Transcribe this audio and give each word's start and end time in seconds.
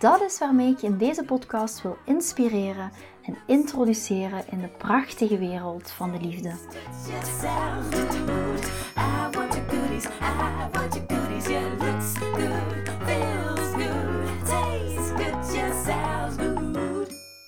Dat 0.00 0.20
is 0.20 0.38
waarmee 0.38 0.70
ik 0.70 0.78
je 0.78 0.86
in 0.86 0.98
deze 0.98 1.24
podcast 1.24 1.82
wil 1.82 1.96
inspireren 2.04 2.90
en 3.22 3.36
introduceren 3.46 4.44
in 4.50 4.60
de 4.60 4.68
prachtige 4.68 5.38
wereld 5.38 5.90
van 5.90 6.12
de 6.12 6.20
liefde. 6.20 6.48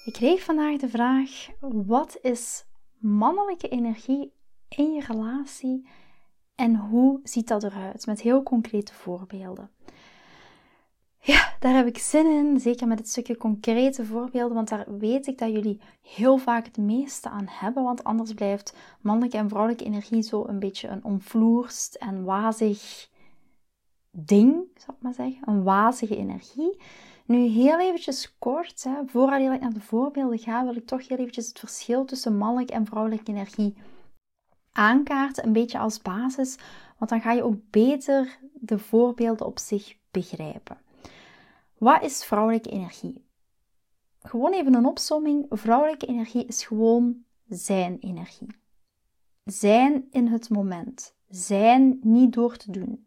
Ik 0.05 0.13
kreeg 0.13 0.43
vandaag 0.43 0.77
de 0.77 0.89
vraag: 0.89 1.49
wat 1.61 2.19
is 2.23 2.65
mannelijke 2.99 3.69
energie 3.69 4.33
in 4.69 4.93
je 4.93 5.03
relatie 5.07 5.89
en 6.55 6.77
hoe 6.77 7.21
ziet 7.23 7.49
dat 7.49 7.63
eruit? 7.63 8.07
Met 8.07 8.21
heel 8.21 8.43
concrete 8.43 8.95
voorbeelden. 8.95 9.71
Ja, 11.25 11.57
daar 11.61 11.75
heb 11.75 11.87
ik 11.87 11.99
zin 11.99 12.27
in, 12.27 12.61
zeker 12.61 12.87
met 12.87 12.99
het 12.99 13.09
stukje 13.09 13.37
concrete 13.37 14.05
voorbeelden, 14.05 14.55
want 14.55 14.69
daar 14.69 14.99
weet 14.99 15.27
ik 15.27 15.39
dat 15.39 15.53
jullie 15.53 15.81
heel 16.03 16.39
vaak 16.39 16.65
het 16.65 16.77
meeste 16.77 17.29
aan 17.29 17.47
hebben, 17.49 17.83
want 17.83 18.05
anders 18.05 18.33
blijft 18.33 18.77
mannelijke 19.01 19.37
en 19.37 19.49
vrouwelijke 19.49 19.85
energie 19.85 20.23
zo 20.23 20.45
een 20.47 20.59
beetje 20.59 20.89
een 20.89 21.05
omvloerst 21.05 21.95
en 21.95 22.25
wazig 22.25 23.09
ding, 24.11 24.55
zou 24.77 24.97
ik 24.97 25.03
maar 25.03 25.15
zeggen, 25.15 25.49
een 25.49 25.63
wazige 25.63 26.17
energie. 26.17 26.77
Nu 27.25 27.47
heel 27.47 27.81
eventjes 27.81 28.35
kort, 28.39 28.85
hè, 28.85 28.95
voordat 29.07 29.41
ik 29.41 29.61
naar 29.61 29.73
de 29.73 29.81
voorbeelden 29.81 30.39
ga, 30.39 30.65
wil 30.65 30.77
ik 30.77 30.87
toch 30.87 31.09
heel 31.09 31.19
eventjes 31.19 31.47
het 31.47 31.59
verschil 31.59 32.05
tussen 32.05 32.37
mannelijke 32.37 32.73
en 32.73 32.87
vrouwelijke 32.87 33.31
energie 33.31 33.75
aankaarten, 34.73 35.47
een 35.47 35.53
beetje 35.53 35.79
als 35.79 36.03
basis, 36.03 36.59
want 36.99 37.11
dan 37.11 37.21
ga 37.21 37.33
je 37.33 37.43
ook 37.43 37.71
beter 37.71 38.39
de 38.53 38.79
voorbeelden 38.79 39.47
op 39.47 39.59
zich 39.59 39.97
begrijpen. 40.11 40.79
Wat 41.83 42.03
is 42.03 42.25
vrouwelijke 42.25 42.71
energie? 42.71 43.25
Gewoon 44.21 44.53
even 44.53 44.75
een 44.75 44.87
opsomming. 44.87 45.47
Vrouwelijke 45.51 46.07
energie 46.07 46.45
is 46.45 46.65
gewoon 46.65 47.25
zijn 47.49 47.99
energie. 47.99 48.57
Zijn 49.45 50.07
in 50.11 50.27
het 50.27 50.51
moment. 50.51 51.15
Zijn 51.29 51.99
niet 52.03 52.33
door 52.33 52.57
te 52.57 52.71
doen. 52.71 53.07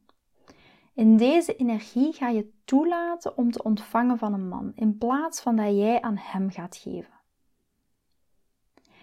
In 0.94 1.18
deze 1.18 1.56
energie 1.56 2.14
ga 2.14 2.30
je 2.30 2.52
toelaten 2.66 3.38
om 3.38 3.52
te 3.52 3.64
ontvangen 3.64 4.18
van 4.18 4.34
een 4.34 4.48
man, 4.48 4.72
in 4.76 4.98
plaats 4.98 5.42
van 5.42 5.56
dat 5.56 5.76
jij 5.76 6.02
aan 6.02 6.18
hem 6.18 6.50
gaat 6.50 6.76
geven. 6.76 7.14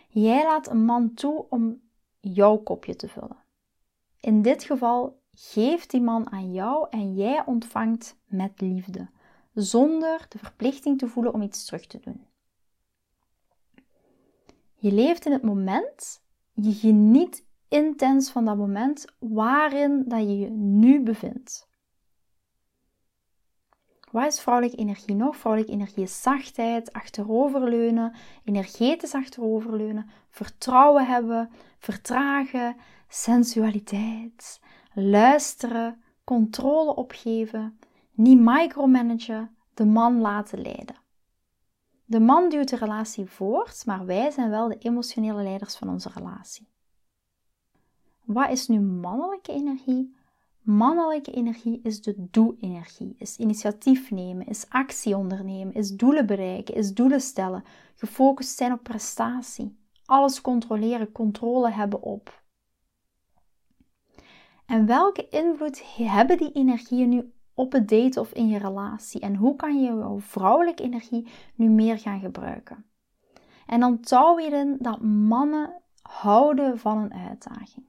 Jij 0.09 0.43
laat 0.45 0.69
een 0.69 0.85
man 0.85 1.15
toe 1.15 1.47
om 1.49 1.81
jouw 2.21 2.57
kopje 2.57 2.97
te 2.97 3.09
vullen. 3.09 3.45
In 4.21 4.43
dit 4.43 4.65
geval 4.65 5.23
geeft 5.35 5.91
die 5.91 6.03
man 6.03 6.31
aan 6.31 6.53
jou 6.53 6.87
en 6.91 7.15
jij 7.15 7.45
ontvangt 7.47 8.17
met 8.27 8.61
liefde 8.61 9.09
zonder 9.55 10.27
de 10.29 10.39
verplichting 10.39 10.99
te 10.99 11.09
voelen 11.09 11.35
om 11.35 11.43
iets 11.43 11.65
terug 11.65 11.87
te 11.87 11.99
doen. 12.01 12.27
Je 14.75 14.93
leeft 14.93 15.27
in 15.27 15.33
het 15.33 15.43
moment, 15.43 16.23
je 16.53 16.73
geniet 16.73 17.47
intens 17.69 18.31
van 18.31 18.45
dat 18.45 18.57
moment 18.57 19.05
waarin 19.19 20.05
dat 20.07 20.21
je 20.21 20.39
je 20.39 20.51
nu 20.51 21.03
bevindt. 21.03 21.71
Wat 24.11 24.27
is 24.27 24.41
vrouwelijke 24.41 24.77
energie 24.77 25.15
nog? 25.15 25.37
Vrouwelijke 25.37 25.75
energie 25.75 26.03
is 26.03 26.23
zachtheid, 26.23 26.93
achteroverleunen, 26.93 28.15
energetisch 28.45 29.15
achteroverleunen, 29.15 30.11
vertrouwen 30.31 31.07
hebben, 31.07 31.51
vertragen, 31.79 32.77
sensualiteit, 33.09 34.61
luisteren, 34.95 36.03
controle 36.25 36.95
opgeven, 36.95 37.79
niet 38.13 38.41
micromanagen, 38.41 39.57
de 39.75 39.85
man 39.85 40.21
laten 40.21 40.61
leiden. 40.61 40.97
De 42.05 42.21
man 42.21 42.49
duwt 42.49 42.69
de 42.69 42.77
relatie 42.77 43.27
voort, 43.27 43.87
maar 43.87 44.07
wij 44.07 44.31
zijn 44.31 44.51
wel 44.51 44.69
de 44.69 44.79
emotionele 44.79 45.43
leiders 45.43 45.77
van 45.77 45.89
onze 45.89 46.11
relatie. 46.15 46.69
Wat 48.25 48.51
is 48.51 48.69
nu 48.69 48.81
mannelijke 48.81 49.53
energie? 49.53 50.17
Mannelijke 50.63 51.33
energie 51.33 51.81
is 51.83 52.03
de 52.03 52.15
doe-energie, 52.31 53.15
is 53.19 53.37
initiatief 53.37 54.11
nemen, 54.11 54.47
is 54.47 54.69
actie 54.69 55.17
ondernemen, 55.17 55.75
is 55.75 55.91
doelen 55.91 56.27
bereiken, 56.27 56.75
is 56.75 56.95
doelen 56.95 57.21
stellen, 57.21 57.65
gefocust 57.95 58.57
zijn 58.57 58.73
op 58.73 58.83
prestatie, 58.83 59.79
alles 60.05 60.41
controleren, 60.41 61.13
controle 61.13 61.71
hebben 61.71 62.03
op. 62.03 62.43
En 64.67 64.87
welke 64.87 65.29
invloed 65.29 65.97
hebben 65.97 66.37
die 66.37 66.53
energieën 66.53 67.09
nu 67.09 67.33
op 67.55 67.73
het 67.73 67.89
daten 67.89 68.21
of 68.21 68.33
in 68.33 68.49
je 68.49 68.59
relatie? 68.59 69.21
En 69.21 69.37
hoe 69.37 69.57
kan 69.57 69.81
je 69.81 69.87
jouw 69.87 70.21
vrouwelijke 70.21 70.83
energie 70.83 71.29
nu 71.55 71.69
meer 71.69 71.99
gaan 71.99 72.21
gebruiken? 72.21 72.85
En 73.67 73.81
dan 73.81 74.01
touw 74.01 74.39
je 74.39 74.47
erin 74.47 74.77
dat 74.81 75.01
mannen 75.03 75.83
houden 76.03 76.79
van 76.79 76.99
een 76.99 77.15
uitdaging. 77.15 77.87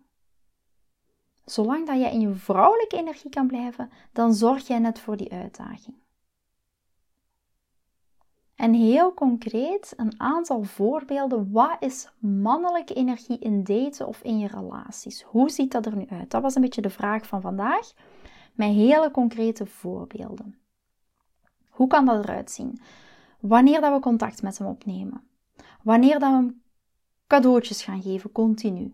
Zolang 1.46 1.88
dat 1.88 2.00
je 2.00 2.12
in 2.12 2.20
je 2.20 2.34
vrouwelijke 2.34 2.98
energie 2.98 3.30
kan 3.30 3.48
blijven, 3.48 3.90
dan 4.12 4.34
zorg 4.34 4.68
jij 4.68 4.80
net 4.80 5.00
voor 5.00 5.18
die 5.18 5.32
uitdaging. 5.32 6.02
En 8.56 8.74
heel 8.74 9.14
concreet 9.14 9.94
een 9.96 10.20
aantal 10.20 10.64
voorbeelden. 10.64 11.52
Wat 11.52 11.76
is 11.80 12.12
mannelijke 12.20 12.94
energie 12.94 13.40
in 13.40 13.64
daten 13.64 14.08
of 14.08 14.22
in 14.22 14.40
je 14.40 14.48
relaties? 14.48 15.22
Hoe 15.22 15.50
ziet 15.50 15.72
dat 15.72 15.86
er 15.86 15.96
nu 15.96 16.06
uit? 16.10 16.32
Dat 16.32 16.42
was 16.42 16.56
een 16.56 16.62
beetje 16.62 16.82
de 16.82 16.90
vraag 16.90 17.28
van 17.28 17.42
vandaag 17.42 17.94
met 18.54 18.70
hele 18.70 19.12
concrete 19.12 19.66
voorbeelden. 19.66 20.58
Hoe 21.70 21.88
kan 21.88 22.06
dat 22.06 22.24
eruit 22.24 22.52
zien? 22.52 22.80
Wanneer 23.40 23.82
dat 23.82 23.94
we 23.94 24.00
contact 24.00 24.42
met 24.42 24.58
hem 24.58 24.68
opnemen. 24.68 25.24
Wanneer 25.82 26.20
dat 26.20 26.30
we 26.30 26.36
hem 26.36 26.62
cadeautjes 27.28 27.84
gaan 27.84 28.02
geven, 28.02 28.32
continu. 28.32 28.94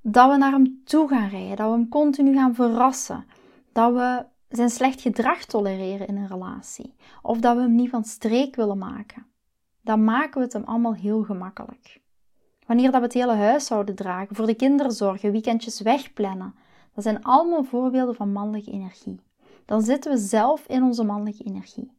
Dat 0.00 0.30
we 0.30 0.36
naar 0.36 0.52
hem 0.52 0.82
toe 0.84 1.08
gaan 1.08 1.28
rijden, 1.28 1.56
dat 1.56 1.66
we 1.66 1.72
hem 1.72 1.88
continu 1.88 2.34
gaan 2.34 2.54
verrassen. 2.54 3.24
Dat 3.72 3.92
we 3.92 4.24
zijn 4.48 4.70
slecht 4.70 5.00
gedrag 5.00 5.44
tolereren 5.44 6.06
in 6.06 6.16
een 6.16 6.28
relatie. 6.28 6.94
Of 7.22 7.38
dat 7.38 7.56
we 7.56 7.62
hem 7.62 7.74
niet 7.74 7.90
van 7.90 8.04
streek 8.04 8.56
willen 8.56 8.78
maken. 8.78 9.26
Dan 9.80 10.04
maken 10.04 10.38
we 10.38 10.44
het 10.44 10.52
hem 10.52 10.64
allemaal 10.64 10.94
heel 10.94 11.22
gemakkelijk. 11.22 12.00
Wanneer 12.66 12.90
dat 12.90 13.00
we 13.00 13.06
het 13.06 13.14
hele 13.14 13.34
huishouden 13.34 13.94
dragen, 13.94 14.36
voor 14.36 14.46
de 14.46 14.54
kinderen 14.54 14.92
zorgen, 14.92 15.32
weekendjes 15.32 15.80
wegplannen, 15.80 16.54
dat 16.96 17.04
zijn 17.04 17.24
allemaal 17.24 17.64
voorbeelden 17.64 18.14
van 18.14 18.32
mannelijke 18.32 18.70
energie. 18.70 19.20
Dan 19.64 19.82
zitten 19.82 20.12
we 20.12 20.18
zelf 20.18 20.66
in 20.66 20.82
onze 20.82 21.04
mannelijke 21.04 21.44
energie. 21.44 21.90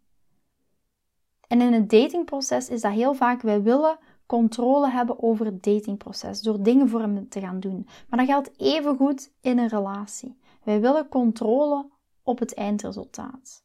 En 1.48 1.62
in 1.62 1.74
het 1.74 1.90
datingproces 1.90 2.70
is 2.70 2.82
dat 2.82 2.92
heel 2.92 3.14
vaak, 3.14 3.42
wij 3.42 3.62
willen 3.62 3.98
controle 4.26 4.90
hebben 4.90 5.24
over 5.24 5.46
het 5.46 5.64
datingproces, 5.64 6.42
door 6.42 6.64
dingen 6.64 6.90
voor 6.90 7.00
hem 7.00 7.30
te 7.30 7.40
gaan 7.40 7.60
doen. 7.60 7.88
Maar 8.10 8.20
dat 8.20 8.28
geldt 8.28 8.52
even 8.58 8.96
goed 8.96 9.32
in 9.42 9.58
een 9.58 9.68
relatie. 9.68 10.38
Wij 10.64 10.82
willen 10.82 11.10
controle 11.10 11.90
op 12.24 12.40
het 12.40 12.54
eindresultaat. 12.54 13.64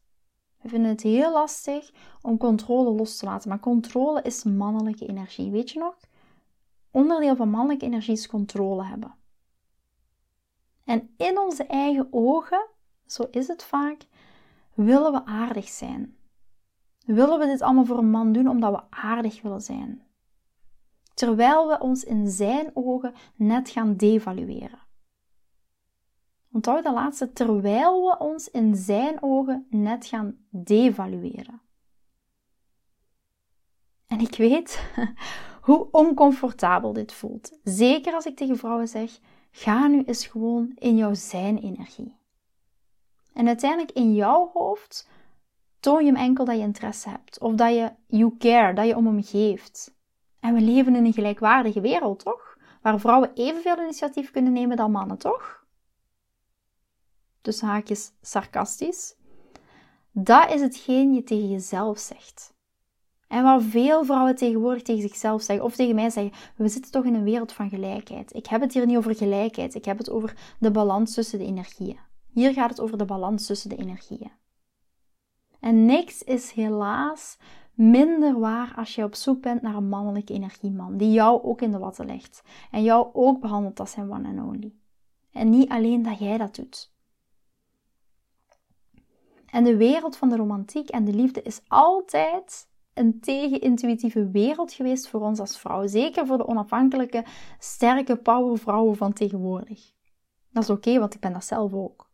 We 0.61 0.69
vinden 0.69 0.91
het 0.91 1.03
heel 1.03 1.33
lastig 1.33 1.91
om 2.23 2.37
controle 2.37 2.91
los 2.91 3.17
te 3.17 3.25
laten, 3.25 3.49
maar 3.49 3.61
controle 3.61 4.23
is 4.23 4.45
mannelijke 4.45 5.07
energie. 5.07 5.51
Weet 5.51 5.71
je 5.71 5.79
nog? 5.79 5.97
Onderdeel 6.91 7.37
van 7.37 7.51
mannelijke 7.51 7.85
energie 7.87 8.15
is 8.15 8.27
controle 8.27 8.85
hebben. 8.85 9.15
En 10.85 11.15
in 11.17 11.39
onze 11.39 11.67
eigen 11.67 12.09
ogen, 12.11 12.67
zo 13.07 13.29
is 13.31 13.49
het 13.49 13.65
vaak, 13.65 14.07
willen 14.75 15.13
we 15.13 15.25
aardig 15.25 15.69
zijn. 15.69 16.17
Willen 17.07 17.39
we 17.39 17.47
dit 17.47 17.61
allemaal 17.61 17.85
voor 17.85 17.99
een 17.99 18.11
man 18.11 18.33
doen 18.33 18.49
omdat 18.49 18.73
we 18.73 18.83
aardig 18.91 19.43
willen 19.43 19.61
zijn. 19.61 20.03
Terwijl 21.15 21.69
we 21.69 21.79
ons 21.79 22.05
in 22.05 22.29
zijn 22.29 22.71
ogen 22.75 23.15
net 23.37 23.69
gaan 23.71 23.97
devalueren. 23.97 24.81
Onthoud 26.53 26.85
de 26.85 26.93
laatste, 26.93 27.33
terwijl 27.33 28.05
we 28.09 28.19
ons 28.19 28.51
in 28.51 28.77
zijn 28.77 29.23
ogen 29.23 29.67
net 29.71 30.07
gaan 30.07 30.37
devalueren. 30.51 31.61
En 34.07 34.21
ik 34.21 34.37
weet 34.37 34.93
hoe 35.63 35.89
oncomfortabel 35.91 36.93
dit 36.93 37.13
voelt. 37.13 37.59
Zeker 37.65 38.15
als 38.15 38.27
ik 38.27 38.37
tegen 38.37 38.57
vrouwen 38.57 38.89
zeg: 38.89 39.19
Ga 39.53 39.87
nu 39.87 40.03
eens 40.05 40.27
gewoon 40.27 40.73
in 40.75 40.97
jouw 40.97 41.15
zijn-energie. 41.15 42.17
En 43.33 43.47
uiteindelijk 43.47 43.93
in 43.93 44.15
jouw 44.15 44.51
hoofd 44.53 45.09
toon 45.81 46.05
je 46.05 46.13
hem 46.13 46.21
enkel 46.21 46.45
dat 46.45 46.57
je 46.57 46.63
interesse 46.63 47.09
hebt. 47.09 47.39
Of 47.39 47.55
dat 47.55 47.75
je 47.75 47.93
you 48.07 48.37
care, 48.39 48.75
dat 48.75 48.87
je 48.87 48.97
om 48.97 49.07
hem 49.07 49.23
geeft. 49.23 49.95
En 50.41 50.55
we 50.55 50.61
leven 50.61 50.97
in 50.97 51.05
een 51.05 51.13
gelijkwaardige 51.13 51.81
wereld, 51.81 52.19
toch? 52.19 52.59
Waar 52.83 53.01
vrouwen 53.01 53.35
evenveel 53.35 53.79
initiatief 53.83 54.31
kunnen 54.31 54.53
nemen 54.53 54.77
dan 54.77 54.91
mannen, 54.91 55.19
toch? 55.19 55.65
Dus 57.41 57.61
haakjes 57.61 58.13
sarcastisch. 58.21 59.17
Dat 60.11 60.51
is 60.51 60.61
hetgeen 60.61 61.15
je 61.15 61.23
tegen 61.23 61.49
jezelf 61.51 61.99
zegt. 61.99 62.52
En 63.33 63.43
wat 63.43 63.63
veel 63.63 64.05
vrouwen 64.05 64.37
tegenwoordig 64.37 64.83
tegen 64.83 65.03
zichzelf 65.03 65.43
zeggen, 65.43 65.65
of 65.65 65.75
tegen 65.75 65.95
mij 65.95 66.11
zeggen, 66.11 66.33
we 66.57 66.69
zitten 66.69 66.93
toch 66.93 67.05
in 67.05 67.15
een 67.15 67.25
wereld 67.25 67.53
van 67.53 67.69
gelijkheid. 67.69 68.35
Ik 68.35 68.47
heb 68.47 68.61
het 68.61 68.73
hier 68.73 68.87
niet 68.87 68.97
over 68.97 69.15
gelijkheid, 69.15 69.75
ik 69.75 69.85
heb 69.85 69.99
het 69.99 70.11
over 70.11 70.55
de 70.59 70.71
balans 70.71 71.15
tussen 71.15 71.39
de 71.39 71.45
energieën. 71.45 71.99
Hier 72.33 72.53
gaat 72.53 72.71
het 72.71 72.81
over 72.81 72.99
de 72.99 73.05
balans 73.05 73.47
tussen 73.47 73.69
de 73.69 73.77
energieën. 73.77 74.31
En 75.61 75.87
niks 75.87 76.23
is 76.23 76.51
helaas 76.51 77.39
minder 77.75 78.39
waar 78.39 78.73
als 78.77 78.95
je 78.95 79.05
op 79.05 79.15
zoek 79.15 79.43
bent 79.43 79.63
naar 79.63 79.75
een 79.75 79.89
mannelijke 79.89 80.33
energieman, 80.33 80.97
die 80.97 81.13
jou 81.13 81.43
ook 81.43 81.61
in 81.61 81.71
de 81.71 81.79
watten 81.79 82.07
legt 82.07 82.43
en 82.71 82.83
jou 82.83 83.09
ook 83.13 83.41
behandelt 83.41 83.81
als 83.81 83.91
zijn 83.91 84.13
one 84.13 84.29
and 84.29 84.55
only. 84.55 84.75
En 85.31 85.51
niet 85.51 85.69
alleen 85.69 86.03
dat 86.03 86.19
jij 86.19 86.39
dat 86.39 86.55
doet. 86.55 86.93
En 89.47 89.65
de 89.65 89.77
wereld 89.77 90.17
van 90.17 90.29
de 90.29 90.37
romantiek 90.37 90.89
en 90.89 91.05
de 91.05 91.13
liefde 91.13 91.43
is 91.43 91.61
altijd 91.69 92.71
een 92.95 93.21
tegenintuïtieve 93.21 94.31
wereld 94.31 94.73
geweest 94.73 95.09
voor 95.09 95.21
ons 95.21 95.39
als 95.39 95.59
vrouw. 95.59 95.87
Zeker 95.87 96.27
voor 96.27 96.37
de 96.37 96.47
onafhankelijke, 96.47 97.25
sterke 97.59 98.17
powervrouwen 98.17 98.97
van 98.97 99.13
tegenwoordig. 99.13 99.93
Dat 100.51 100.63
is 100.63 100.71
oké, 100.71 100.99
want 100.99 101.15
ik 101.15 101.21
ben 101.21 101.33
dat 101.33 101.45
zelf 101.45 101.73
ook. 101.73 102.11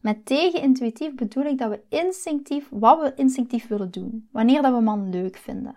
Met 0.00 0.26
tegenintuïtief 0.26 1.14
bedoel 1.14 1.44
ik 1.44 1.58
dat 1.58 1.70
we 1.70 1.82
instinctief, 1.88 2.68
wat 2.70 3.00
we 3.00 3.14
instinctief 3.14 3.66
willen 3.66 3.90
doen. 3.90 4.28
Wanneer 4.32 4.62
dat 4.62 4.74
we 4.74 4.80
man 4.80 5.10
leuk 5.10 5.36
vinden. 5.36 5.76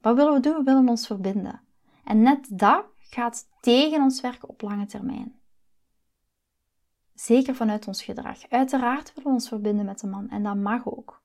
Wat 0.00 0.16
willen 0.16 0.32
we 0.32 0.40
doen? 0.40 0.56
We 0.56 0.62
willen 0.62 0.88
ons 0.88 1.06
verbinden. 1.06 1.60
En 2.04 2.22
net 2.22 2.58
dat 2.58 2.84
gaat 2.98 3.48
tegen 3.60 4.02
ons 4.02 4.20
werken 4.20 4.48
op 4.48 4.62
lange 4.62 4.86
termijn. 4.86 5.40
Zeker 7.14 7.54
vanuit 7.54 7.86
ons 7.86 8.02
gedrag. 8.02 8.48
Uiteraard 8.48 9.08
willen 9.14 9.28
we 9.28 9.34
ons 9.34 9.48
verbinden 9.48 9.84
met 9.84 10.02
een 10.02 10.10
man 10.10 10.28
en 10.28 10.42
dat 10.42 10.56
mag 10.56 10.86
ook. 10.86 11.21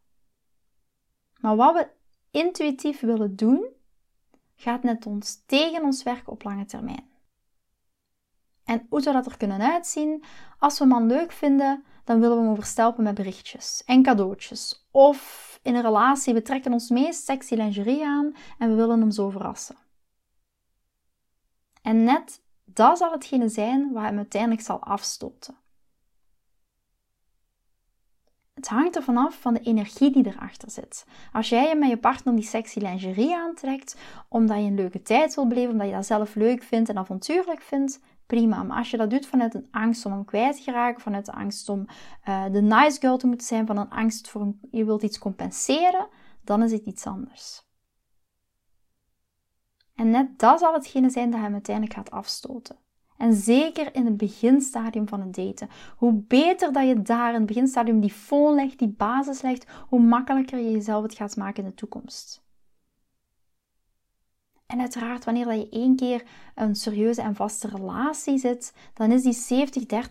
Maar 1.48 1.56
wat 1.56 1.74
we 1.74 1.90
intuïtief 2.32 3.00
willen 3.00 3.36
doen, 3.36 3.68
gaat 4.56 4.84
net 4.84 5.06
ons 5.06 5.44
tegen 5.46 5.84
ons 5.84 6.04
werken 6.04 6.32
op 6.32 6.44
lange 6.44 6.66
termijn. 6.66 7.10
En 8.64 8.86
hoe 8.90 9.02
zou 9.02 9.16
dat 9.16 9.26
er 9.26 9.38
kunnen 9.38 9.62
uitzien? 9.62 10.24
Als 10.60 10.78
we 10.78 10.84
een 10.84 10.90
man 10.90 11.08
leuk 11.08 11.32
vinden, 11.32 11.84
dan 12.04 12.20
willen 12.20 12.38
we 12.38 12.42
hem 12.42 12.52
overstelpen 12.52 13.04
met 13.04 13.16
berichtjes 13.16 13.84
en 13.86 14.04
cadeautjes. 14.04 14.88
Of 14.92 15.60
in 15.64 15.76
een 15.76 15.82
relatie, 15.82 16.34
we 16.34 16.42
trekken 16.42 16.74
ons 16.74 16.90
meest 16.90 17.24
sexy 17.24 17.56
lingerie 17.56 18.06
aan 18.06 18.36
en 18.58 18.70
we 18.70 18.76
willen 18.76 19.00
hem 19.00 19.12
zo 19.12 19.30
verrassen. 19.30 19.76
En 21.82 22.04
net 22.04 22.42
dat 22.66 22.98
zal 22.98 23.12
hetgene 23.12 23.50
zijn 23.50 23.92
wat 23.92 24.04
hem 24.04 24.18
uiteindelijk 24.18 24.62
zal 24.62 24.80
afstoten. 24.80 25.56
Het 28.57 28.68
hangt 28.68 28.95
er 28.95 29.04
vanaf 29.04 29.42
van 29.42 29.54
de 29.54 29.59
energie 29.59 30.12
die 30.12 30.27
erachter 30.27 30.71
zit. 30.71 31.06
Als 31.31 31.50
jij 31.50 31.75
met 31.75 31.89
je 31.89 31.98
partner 31.98 32.36
die 32.36 32.44
sexy 32.44 32.80
lingerie 32.80 33.36
aantrekt, 33.36 33.98
omdat 34.27 34.57
je 34.57 34.63
een 34.63 34.75
leuke 34.75 35.01
tijd 35.01 35.36
wil 35.36 35.48
beleven, 35.48 35.71
omdat 35.71 35.88
je 35.88 35.94
dat 35.94 36.06
zelf 36.06 36.36
leuk 36.36 36.63
vindt 36.63 36.89
en 36.89 36.98
avontuurlijk 36.98 37.62
vindt, 37.62 38.00
prima. 38.25 38.63
Maar 38.63 38.77
als 38.77 38.92
je 38.92 38.98
dat 38.98 39.09
doet 39.09 39.27
vanuit 39.27 39.54
een 39.54 39.68
angst 39.71 40.06
om 40.06 40.12
hem 40.12 40.25
kwijt 40.25 40.56
te 40.56 40.62
geraken, 40.62 41.01
vanuit 41.01 41.25
de 41.25 41.31
angst 41.31 41.69
om 41.69 41.86
uh, 42.27 42.45
de 42.51 42.62
nice 42.62 43.00
girl 43.00 43.18
te 43.18 43.27
moeten 43.27 43.48
zijn, 43.48 43.65
van 43.65 43.77
een 43.77 43.89
angst 43.89 44.30
voor 44.30 44.42
een, 44.42 44.60
je 44.71 44.86
wilt 44.86 45.03
iets 45.03 45.19
compenseren, 45.19 46.07
dan 46.42 46.63
is 46.63 46.71
het 46.71 46.86
iets 46.86 47.06
anders. 47.06 47.65
En 49.95 50.10
net 50.10 50.39
dat 50.39 50.60
zal 50.60 50.74
hetgene 50.74 51.10
zijn 51.10 51.31
dat 51.31 51.39
hem 51.39 51.53
uiteindelijk 51.53 51.95
gaat 51.95 52.12
afstoten. 52.12 52.75
En 53.18 53.34
zeker 53.34 53.96
in 53.96 54.06
het 54.06 54.18
beginstadium 54.18 55.08
van 55.08 55.22
het 55.22 55.36
daten. 55.36 55.69
Hoe 55.98 56.14
beter 56.14 56.74
dat 56.74 56.88
je 56.88 57.02
daar 57.02 57.30
in 57.30 57.38
het 57.38 57.46
beginstadium 57.46 58.00
die 58.00 58.12
foon 58.12 58.56
legt, 58.56 58.80
die 58.80 58.94
basis 58.98 59.42
legt, 59.42 59.66
hoe 59.88 60.00
makkelijker 60.00 60.60
je 60.60 60.72
jezelf 60.72 61.04
het 61.04 61.14
gaat 61.14 61.36
maken 61.36 61.64
in 61.64 61.69
de 61.69 61.75
toekomst. 61.75 62.46
En 64.66 64.80
uiteraard, 64.80 65.25
wanneer 65.25 65.46
dat 65.46 65.60
je 65.60 65.69
één 65.69 65.96
keer 65.96 66.24
een 66.56 66.75
serieuze 66.75 67.22
en 67.22 67.36
vaste 67.36 67.68
relatie 67.68 68.38
zit, 68.38 68.74
dan 68.94 69.12
is 69.12 69.48
die 69.48 69.68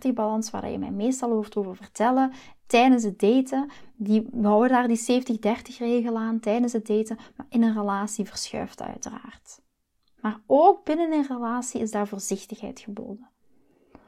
70-30 0.09 0.13
balans 0.13 0.49
waar 0.49 0.69
je 0.69 0.77
mij 0.77 0.91
meestal 0.91 1.31
over 1.31 1.75
vertellen 1.75 2.31
tijdens 2.65 3.03
het 3.03 3.19
daten, 3.19 3.69
die, 3.95 4.27
we 4.31 4.47
houden 4.47 4.69
daar 4.69 4.87
die 4.87 5.23
70-30 5.37 5.77
regel 5.77 6.17
aan 6.17 6.39
tijdens 6.39 6.73
het 6.73 6.87
daten, 6.87 7.17
maar 7.35 7.45
in 7.49 7.63
een 7.63 7.73
relatie 7.73 8.25
verschuift 8.25 8.77
dat 8.77 8.87
uiteraard. 8.87 9.61
Maar 10.27 10.41
ook 10.45 10.83
binnen 10.83 11.11
een 11.11 11.27
relatie 11.27 11.81
is 11.81 11.91
daar 11.91 12.07
voorzichtigheid 12.07 12.79
geboden. 12.79 13.29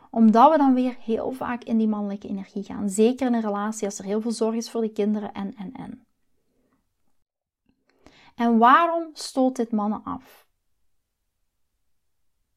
Omdat 0.09 0.51
we 0.51 0.57
dan 0.57 0.73
weer 0.73 0.97
heel 0.99 1.31
vaak 1.31 1.63
in 1.63 1.77
die 1.77 1.87
mannelijke 1.87 2.27
energie 2.27 2.63
gaan. 2.63 2.89
Zeker 2.89 3.27
in 3.27 3.33
een 3.33 3.41
relatie 3.41 3.85
als 3.85 3.99
er 3.99 4.05
heel 4.05 4.21
veel 4.21 4.31
zorg 4.31 4.55
is 4.55 4.71
voor 4.71 4.81
de 4.81 4.91
kinderen 4.91 5.33
en 5.33 5.55
en 5.55 5.71
en. 5.73 6.05
En 8.35 8.57
waarom 8.57 9.09
stoot 9.13 9.55
dit 9.55 9.71
mannen 9.71 10.03
af? 10.03 10.47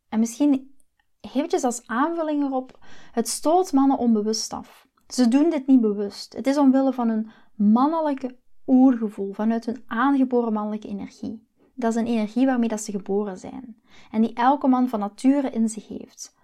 En 0.09 0.19
misschien 0.19 0.75
eventjes 1.21 1.65
als 1.65 1.87
aanvulling 1.87 2.43
erop, 2.43 2.79
het 3.13 3.29
stoot 3.29 3.73
mannen 3.73 3.99
onbewust 3.99 4.53
af. 4.53 4.87
Ze 5.09 5.29
doen 5.29 5.51
dit 5.51 5.67
niet 5.67 5.81
bewust. 5.81 6.33
Het 6.33 6.47
is 6.47 6.57
omwille 6.59 6.93
van 6.93 7.09
hun 7.09 7.31
mannelijke 7.55 8.39
oergevoel, 8.67 9.33
vanuit 9.33 9.67
hun 9.67 9.83
aangeboren 9.87 10.53
mannelijke 10.53 10.89
energie. 10.89 11.51
Dat 11.83 11.95
is 11.95 12.01
een 12.01 12.07
energie 12.07 12.47
waarmee 12.47 12.69
dat 12.69 12.81
ze 12.81 12.91
geboren 12.91 13.39
zijn 13.39 13.83
en 14.11 14.23
die 14.23 14.35
elke 14.35 14.67
man 14.67 14.89
van 14.89 14.99
nature 14.99 15.51
in 15.51 15.69
zich 15.69 15.89
heeft. 15.89 16.35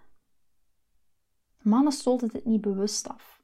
Mannen 1.63 1.93
stoten 1.93 2.29
dit 2.29 2.45
niet 2.45 2.61
bewust 2.61 3.09
af. 3.09 3.43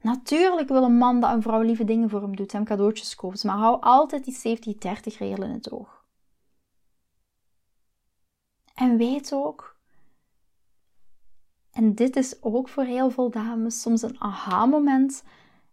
Natuurlijk 0.00 0.68
wil 0.68 0.82
een 0.82 0.98
man 0.98 1.20
dat 1.20 1.30
een 1.30 1.42
vrouw 1.42 1.60
lieve 1.60 1.84
dingen 1.84 2.10
voor 2.10 2.20
hem 2.20 2.36
doet, 2.36 2.52
hem 2.52 2.64
cadeautjes 2.64 3.14
koopt, 3.14 3.44
maar 3.44 3.56
hou 3.56 3.80
altijd 3.80 4.24
die 4.24 4.58
70-30 4.58 5.16
regel 5.18 5.42
in 5.42 5.50
het 5.50 5.70
oog. 5.70 6.04
En 8.74 8.96
weet 8.96 9.32
ook, 9.32 9.76
en 11.70 11.94
dit 11.94 12.16
is 12.16 12.42
ook 12.42 12.68
voor 12.68 12.84
heel 12.84 13.10
veel 13.10 13.30
dames 13.30 13.80
soms 13.80 14.02
een 14.02 14.20
aha-moment, 14.20 15.24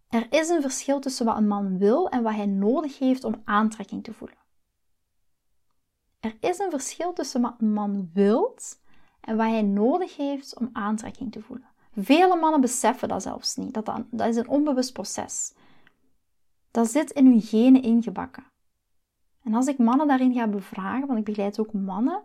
er 0.07 0.27
is 0.33 0.49
een 0.49 0.61
verschil 0.61 0.99
tussen 0.99 1.25
wat 1.25 1.37
een 1.37 1.47
man 1.47 1.77
wil 1.77 2.09
en 2.09 2.23
wat 2.23 2.33
hij 2.33 2.45
nodig 2.45 2.99
heeft 2.99 3.23
om 3.23 3.41
aantrekking 3.43 4.03
te 4.03 4.13
voelen. 4.13 4.41
Er 6.23 6.37
is 6.39 6.59
een 6.59 6.69
verschil 6.69 7.13
tussen 7.13 7.41
wat 7.41 7.55
een 7.57 7.73
man 7.73 8.09
wilt 8.13 8.81
en 9.21 9.37
wat 9.37 9.47
hij 9.47 9.61
nodig 9.61 10.17
heeft 10.17 10.59
om 10.59 10.69
aantrekking 10.73 11.31
te 11.31 11.41
voelen. 11.41 11.67
Vele 11.95 12.35
mannen 12.35 12.61
beseffen 12.61 13.07
dat 13.07 13.21
zelfs 13.21 13.55
niet. 13.55 13.73
Dat, 13.73 13.85
dat, 14.11 14.27
is 14.27 14.35
een 14.35 14.47
onbewust 14.47 14.93
proces. 14.93 15.53
Dat 16.71 16.89
zit 16.89 17.11
in 17.11 17.25
hun 17.25 17.41
genen 17.41 17.81
ingebakken. 17.81 18.43
En 19.43 19.53
als 19.53 19.67
ik 19.67 19.77
mannen 19.77 20.07
daarin 20.07 20.33
ga 20.33 20.47
bevragen, 20.47 21.07
want 21.07 21.19
ik 21.19 21.25
begeleid 21.25 21.59
ook 21.59 21.73
mannen, 21.73 22.23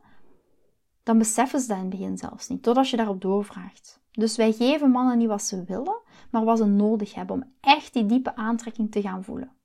dan 1.03 1.19
beseffen 1.19 1.61
ze 1.61 1.69
dat 1.69 1.77
in 1.77 1.83
het 1.83 1.93
begin 1.93 2.19
zelfs 2.19 2.49
niet, 2.49 2.63
totdat 2.63 2.89
je 2.89 2.97
daarop 2.97 3.21
doorvraagt. 3.21 4.01
Dus 4.11 4.37
wij 4.37 4.53
geven 4.53 4.91
mannen 4.91 5.19
niet 5.19 5.29
wat 5.29 5.43
ze 5.43 5.65
willen, 5.65 6.01
maar 6.31 6.45
wat 6.45 6.59
ze 6.59 6.65
nodig 6.65 7.15
hebben 7.15 7.37
om 7.37 7.53
echt 7.61 7.93
die 7.93 8.07
diepe 8.07 8.37
aantrekking 8.37 8.91
te 8.91 9.01
gaan 9.01 9.25
voelen. 9.25 9.58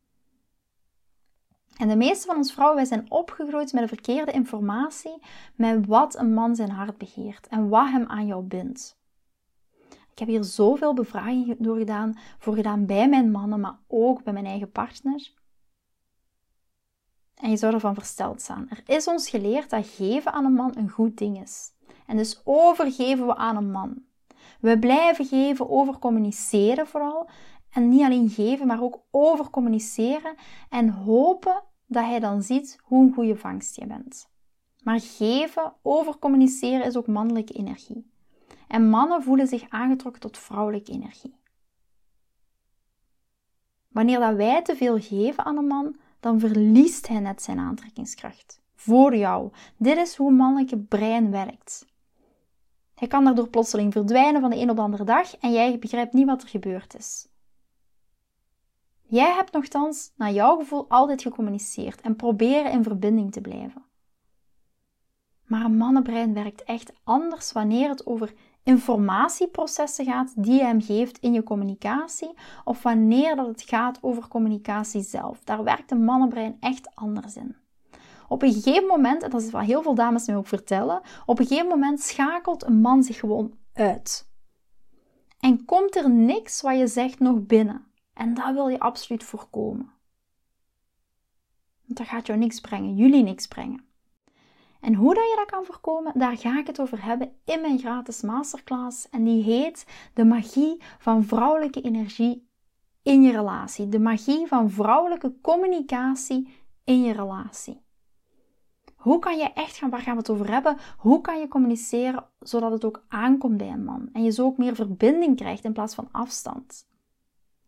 En 1.78 1.88
de 1.88 1.96
meeste 1.96 2.26
van 2.26 2.36
ons 2.36 2.54
vrouwen, 2.54 2.78
wij 2.78 2.86
zijn 2.86 3.12
opgegroeid 3.12 3.74
met 3.74 3.82
de 3.82 3.96
verkeerde 3.96 4.32
informatie 4.32 5.22
met 5.56 5.86
wat 5.86 6.18
een 6.18 6.34
man 6.34 6.56
zijn 6.56 6.70
hart 6.70 6.98
begeert 6.98 7.48
en 7.48 7.70
wat 7.70 7.90
hem 7.90 8.06
aan 8.08 8.28
jou 8.28 8.44
bindt. 8.44 9.02
Ik 10.12 10.20
heb 10.20 10.28
hier 10.28 10.44
zoveel 10.44 10.94
bevragingen 10.94 11.56
door 11.60 11.78
gedaan, 11.78 12.18
voor 12.38 12.56
gedaan 12.56 12.86
bij 12.86 13.10
mijn 13.10 13.32
mannen, 13.32 13.60
maar 13.60 13.80
ook 13.88 14.24
bij 14.24 14.34
mijn 14.34 14.46
eigen 14.46 14.72
partner. 14.72 15.32
En 17.36 17.50
je 17.50 17.58
zou 17.58 17.74
ervan 17.74 17.94
versteld 17.94 18.42
staan. 18.42 18.68
Er 18.70 18.82
is 18.86 19.08
ons 19.08 19.30
geleerd 19.30 19.70
dat 19.70 19.88
geven 19.88 20.34
aan 20.34 20.46
een 20.46 20.54
man 20.54 20.78
een 20.78 20.90
goed 20.90 21.18
ding 21.18 21.42
is. 21.42 21.72
En 22.08 22.18
dus 22.18 22.42
overgeven 22.44 23.26
we 23.26 23.36
aan 23.36 23.56
een 23.56 23.72
man. 23.72 24.04
We 24.60 24.80
blijven 24.80 25.26
geven, 25.26 25.70
over 25.70 26.00
communiceren 26.00 26.88
vooral. 26.88 27.30
En 27.74 27.90
niet 27.90 28.02
alleen 28.02 28.30
geven, 28.30 28.68
maar 28.68 28.82
ook 28.82 29.00
over 29.12 29.50
communiceren 29.50 30.36
en 30.70 30.90
hopen 30.90 31.64
dat 31.86 32.04
hij 32.04 32.20
dan 32.20 32.42
ziet 32.42 32.80
hoe 32.84 33.04
een 33.04 33.14
goede 33.14 33.36
vangst 33.36 33.76
je 33.76 33.88
bent. 33.88 34.32
Maar 34.84 35.00
geven, 35.00 35.74
over 35.82 36.18
communiceren 36.18 36.86
is 36.86 36.98
ook 36.98 37.08
mannelijke 37.08 37.54
energie. 37.54 38.12
En 38.68 38.90
mannen 38.90 39.24
voelen 39.24 39.48
zich 39.48 39.70
aangetrokken 39.70 40.22
tot 40.22 40.38
vrouwelijke 40.38 40.92
energie. 40.92 41.36
Wanneer 43.88 44.20
dat 44.20 44.36
wij 44.36 44.62
te 44.62 44.76
veel 44.76 45.00
geven 45.00 45.46
aan 45.46 45.58
een 45.58 45.68
man, 45.68 45.96
dan 46.20 46.40
verliest 46.40 47.08
hij 47.08 47.20
net 47.20 47.42
zijn 47.42 47.60
aantrekkingskracht. 47.60 48.62
Voor 48.76 49.16
jou. 49.16 49.52
Dit 49.78 49.98
is 49.98 50.16
hoe 50.16 50.32
mannelijke 50.32 50.78
brein 50.78 51.32
werkt. 51.32 51.86
Hij 52.94 53.08
kan 53.08 53.24
daardoor 53.24 53.50
plotseling 53.50 53.94
verdwijnen 53.94 54.42
van 54.42 54.50
de 54.50 54.58
een 54.58 54.70
op 54.70 54.76
de 54.76 54.82
andere 54.82 55.04
dag 55.04 55.38
en 55.38 55.52
jij 55.52 55.80
begrijpt 55.80 56.14
niet 56.14 56.26
wat 56.26 56.42
er 56.42 56.48
gebeurd 56.48 56.96
is. 56.96 57.28
Jij 59.14 59.34
hebt 59.34 59.52
nogthans 59.52 60.12
naar 60.16 60.32
jouw 60.32 60.58
gevoel 60.58 60.86
altijd 60.90 61.22
gecommuniceerd 61.22 62.02
en 62.02 62.16
proberen 62.16 62.72
in 62.72 62.84
verbinding 62.84 63.32
te 63.32 63.42
blijven. 63.42 63.84
Maar 65.46 65.66
een 65.66 65.78
mannenbrein 65.78 66.34
werkt 66.34 66.64
echt 66.64 66.94
anders 67.04 67.52
wanneer 67.52 67.90
het 67.90 68.06
over 68.06 68.34
informatieprocessen 68.64 70.06
gaat 70.06 70.44
die 70.44 70.54
je 70.54 70.64
hem 70.64 70.82
geeft 70.82 71.18
in 71.18 71.34
je 71.34 71.44
communicatie, 71.44 72.34
of 72.64 72.84
wanneer 72.84 73.36
dat 73.36 73.48
het 73.48 73.62
gaat 73.62 73.98
over 74.02 74.28
communicatie 74.28 75.02
zelf. 75.02 75.44
Daar 75.44 75.64
werkt 75.64 75.92
een 75.92 76.04
mannenbrein 76.04 76.58
echt 76.60 76.96
anders 76.96 77.36
in. 77.36 77.56
Op 78.28 78.42
een 78.42 78.54
gegeven 78.54 78.88
moment, 78.88 79.24
en 79.24 79.30
dat 79.30 79.42
is 79.42 79.52
wat 79.52 79.64
heel 79.64 79.82
veel 79.82 79.96
dames 79.96 80.28
mij 80.28 80.36
ook 80.36 80.48
vertellen, 80.48 81.02
op 81.26 81.40
een 81.40 81.48
gegeven 81.48 81.70
moment 81.70 82.02
schakelt 82.02 82.64
een 82.64 82.82
man 82.82 83.04
zich 83.04 83.20
gewoon 83.20 83.54
uit. 83.74 84.30
En 85.40 85.66
komt 85.66 85.96
er 85.96 86.10
niks 86.10 86.62
wat 86.62 86.78
je 86.78 86.88
zegt 86.88 87.20
nog 87.20 87.46
binnen. 87.46 87.92
En 88.14 88.34
dat 88.34 88.54
wil 88.54 88.68
je 88.68 88.80
absoluut 88.80 89.24
voorkomen. 89.24 89.92
Want 91.86 91.98
dat 91.98 92.08
gaat 92.08 92.28
jou 92.28 92.40
niks 92.40 92.60
brengen, 92.60 92.96
jullie 92.96 93.24
niks 93.24 93.48
brengen. 93.48 93.86
En 94.84 94.94
hoe 94.94 95.14
dat 95.14 95.24
je 95.24 95.36
dat 95.36 95.50
kan 95.50 95.66
voorkomen, 95.66 96.12
daar 96.16 96.38
ga 96.38 96.60
ik 96.60 96.68
het 96.68 96.80
over 96.80 97.04
hebben 97.04 97.36
in 97.46 97.62
mijn 97.62 97.80
gratis 97.80 98.22
masterclass. 98.22 99.10
En 99.10 99.24
die 99.24 99.44
heet 99.44 99.86
De 100.14 100.26
magie 100.26 100.82
van 100.98 101.24
vrouwelijke 101.24 101.82
energie 101.82 102.48
in 103.04 103.22
je 103.22 103.32
relatie. 103.32 103.90
De 103.90 104.00
magie 104.00 104.48
van 104.48 104.72
vrouwelijke 104.72 105.34
communicatie 105.42 106.48
in 106.84 107.04
je 107.04 107.14
relatie. 107.14 107.82
Hoe 108.96 109.20
kan 109.20 109.38
je 109.38 109.54
echt 109.54 109.78
gaan, 109.78 109.90
waar 109.90 110.02
gaan 110.02 110.14
we 110.14 110.20
het 110.20 110.30
over 110.30 110.52
hebben? 110.52 110.78
Hoe 110.98 111.22
kan 111.22 111.40
je 111.40 111.48
communiceren 111.48 112.26
zodat 112.40 112.72
het 112.72 112.86
ook 112.86 113.06
aankomt 113.08 113.58
bij 113.58 113.70
een 113.70 113.84
man? 113.84 114.10
En 114.14 114.24
je 114.24 114.32
zo 114.32 114.46
ook 114.46 114.58
meer 114.58 114.76
verbinding 114.76 115.36
krijgt 115.36 115.64
in 115.64 115.74
plaats 115.74 115.96
van 115.96 116.10
afstand. 116.12 116.88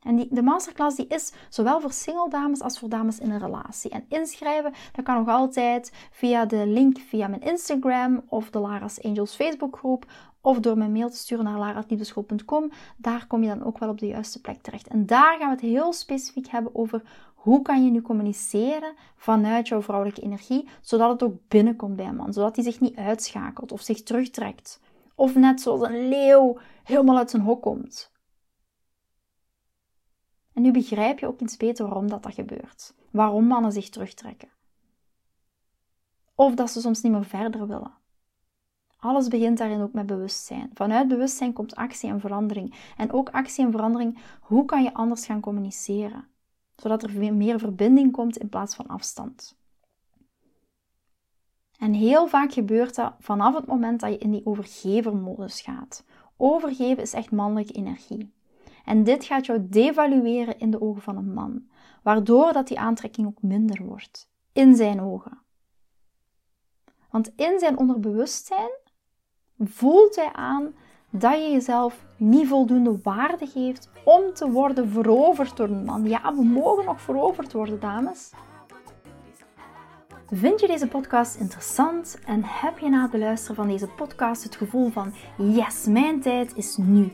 En 0.06 0.16
die, 0.16 0.28
de 0.32 0.42
masterclass 0.42 0.96
die 0.96 1.08
is 1.08 1.34
zowel 1.50 1.82
voor 1.82 1.92
single 1.92 2.30
dames 2.30 2.62
als 2.62 2.80
voor 2.80 2.90
dames 2.90 3.20
in 3.20 3.32
een 3.32 3.40
relatie. 3.40 3.92
En 3.92 4.06
inschrijven, 4.10 4.74
dat 4.92 5.06
kan 5.06 5.16
nog 5.16 5.28
altijd 5.28 5.92
via 6.12 6.46
de 6.46 6.68
link 6.68 6.98
via 7.00 7.28
mijn 7.28 7.42
Instagram 7.42 8.24
of 8.28 8.50
de 8.50 8.60
Lara's 8.60 9.02
Angels 9.02 9.36
Facebookgroep 9.36 10.06
of 10.42 10.60
door 10.60 10.78
mijn 10.78 10.92
mail 10.92 11.10
te 11.10 11.18
sturen 11.18 11.44
naar 11.46 11.58
lara.liefdeschool.com. 11.58 12.72
Daar 12.98 13.28
kom 13.28 13.42
je 13.42 13.48
dan 13.48 13.64
ook 13.64 13.78
wel 13.78 13.90
op 13.90 14.00
de 14.00 14.08
juiste 14.08 14.42
plek 14.42 14.62
terecht. 14.62 14.88
En 14.88 15.06
daar 15.06 15.38
gaan 15.38 15.48
we 15.48 15.56
het 15.56 15.62
heel 15.62 15.94
specifiek 15.94 16.48
hebben 16.48 16.76
over 16.76 17.02
hoe 17.36 17.62
kan 17.62 17.84
je 17.86 17.92
nu 17.92 18.02
communiceren 18.02 18.94
vanuit 19.16 19.68
jouw 19.68 19.82
vrouwelijke 19.82 20.22
energie, 20.22 20.68
zodat 20.82 21.10
het 21.10 21.24
ook 21.24 21.36
binnenkomt 21.48 21.96
bij 21.96 22.06
een 22.06 22.16
man, 22.16 22.34
zodat 22.34 22.56
hij 22.56 22.64
zich 22.66 22.80
niet 22.80 22.96
uitschakelt 22.96 23.72
of 23.72 23.82
zich 23.82 24.04
terugtrekt. 24.04 24.80
Of 25.16 25.36
net 25.36 25.62
zoals 25.62 25.82
een 25.82 26.08
leeuw 26.08 26.58
helemaal 26.84 27.18
uit 27.18 27.30
zijn 27.30 27.44
hok 27.44 27.62
komt. 27.62 28.14
En 30.56 30.62
nu 30.62 30.72
begrijp 30.72 31.20
je 31.20 31.28
ook 31.28 31.40
iets 31.40 31.58
beter 31.58 31.86
waarom 31.86 32.10
dat, 32.10 32.24
dat 32.24 32.34
gebeurt. 32.34 32.94
Waarom 33.12 33.46
mannen 33.46 33.72
zich 33.72 33.90
terugtrekken. 33.90 34.50
Of 36.36 36.56
dat 36.56 36.72
ze 36.72 36.82
soms 36.82 37.02
niet 37.02 37.12
meer 37.12 37.26
verder 37.26 37.68
willen. 37.68 37.94
Alles 38.98 39.28
begint 39.28 39.58
daarin 39.58 39.82
ook 39.82 39.94
met 39.94 40.06
bewustzijn. 40.06 40.70
Vanuit 40.74 41.08
bewustzijn 41.08 41.54
komt 41.54 41.76
actie 41.76 42.10
en 42.10 42.20
verandering. 42.20 42.76
En 42.98 43.12
ook 43.12 43.30
actie 43.30 43.66
en 43.66 43.72
verandering, 43.72 44.20
hoe 44.42 44.66
kan 44.66 44.84
je 44.84 44.94
anders 44.94 45.26
gaan 45.26 45.40
communiceren? 45.40 46.28
Zodat 46.76 47.04
er 47.04 47.34
meer 47.34 47.60
verbinding 47.60 48.12
komt 48.12 48.38
in 48.38 48.50
plaats 48.50 48.76
van 48.76 48.88
afstand. 48.88 49.58
En 51.78 51.94
heel 51.94 52.28
vaak 52.28 52.54
gebeurt 52.54 52.96
dat 52.96 53.14
vanaf 53.20 53.56
het 53.56 53.66
moment 53.66 54.00
dat 54.00 54.12
je 54.12 54.18
in 54.18 54.32
die 54.32 54.46
overgevermodus 54.46 55.62
gaat. 55.62 56.04
Overgeven 56.38 57.04
is 57.04 57.14
echt 57.14 57.32
mannelijke 57.32 57.74
energie. 57.74 58.34
En 58.86 59.04
dit 59.04 59.24
gaat 59.24 59.46
jou 59.46 59.68
devalueren 59.70 60.60
in 60.60 60.72
de 60.72 60.82
ogen 60.82 61.02
van 61.02 61.18
een 61.18 61.34
man, 61.34 61.68
waardoor 62.04 62.54
dat 62.54 62.68
die 62.68 62.80
aantrekking 62.80 63.28
ook 63.28 63.42
minder 63.42 63.84
wordt, 63.84 64.30
in 64.54 64.76
zijn 64.76 65.02
ogen. 65.02 65.40
Want 67.10 67.32
in 67.36 67.60
zijn 67.60 67.78
onderbewustzijn 67.78 68.72
voelt 69.58 70.16
hij 70.16 70.34
aan 70.34 70.74
dat 71.10 71.34
je 71.34 71.52
jezelf 71.52 72.06
niet 72.18 72.48
voldoende 72.48 73.00
waarde 73.04 73.48
geeft 73.48 73.90
om 74.06 74.34
te 74.34 74.52
worden 74.52 74.90
veroverd 74.90 75.58
door 75.58 75.68
een 75.68 75.86
man. 75.86 76.08
Ja, 76.08 76.36
we 76.36 76.44
mogen 76.44 76.86
nog 76.86 77.02
veroverd 77.02 77.54
worden, 77.54 77.80
dames. 77.80 78.32
Vind 80.32 80.60
je 80.60 80.68
deze 80.68 80.88
podcast 80.88 81.36
interessant 81.36 82.20
en 82.26 82.42
heb 82.44 82.80
je 82.80 82.90
na 82.90 83.02
het 83.02 83.22
luisteren 83.22 83.56
van 83.56 83.68
deze 83.68 83.88
podcast 83.88 84.44
het 84.44 84.56
gevoel 84.56 84.90
van 84.90 85.14
yes, 85.38 85.86
mijn 85.86 86.22
tijd 86.22 86.56
is 86.56 86.78
nu. 86.78 87.14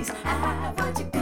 Aves. 0.00 0.08
É 0.08 1.19